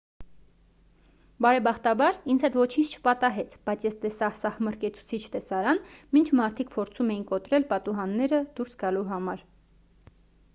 [1.45, 5.83] բարեբախտաբար ինձ հետ ոչինչ չպատահեց բայց ես տեսա սահմռկեցուցիչ տեսարան
[6.17, 9.47] մինչ մարդիկ փորձում էին կոտրել պատուհանները դուրս գալու համար